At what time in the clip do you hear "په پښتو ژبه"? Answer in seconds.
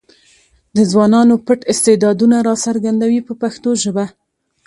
3.27-4.05